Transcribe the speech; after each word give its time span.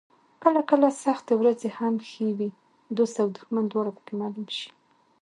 کله 0.43 0.61
کله 0.69 0.87
سختې 1.03 1.33
ورځې 1.37 1.69
هم 1.77 1.95
ښې 2.09 2.27
وي، 2.37 2.49
دوست 2.97 3.15
او 3.21 3.27
دښمن 3.35 3.65
دواړه 3.67 3.91
پکې 3.97 4.13
معلوم 4.21 4.47
شي. 4.57 4.69